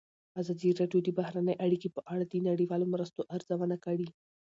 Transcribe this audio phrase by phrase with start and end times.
[0.41, 4.07] ازادي راډیو د بهرنۍ اړیکې په اړه د نړیوالو مرستو ارزونه کړې.